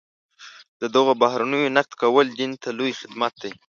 [0.81, 3.51] د دغو بهیرونو نقد کول دین ته لوی خدمت دی.